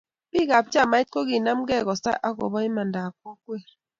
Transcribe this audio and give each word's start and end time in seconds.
Biik 0.31 0.49
ab 0.57 0.65
chamait 0.73 1.07
kokinemke 1.13 1.75
kosai 1.87 2.21
akobo 2.27 2.57
imanda 2.69 2.99
ab 3.07 3.15
kokwet 3.23 3.67